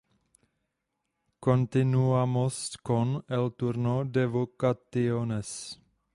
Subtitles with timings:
[1.47, 5.57] Continuamos con el turno de votaciones.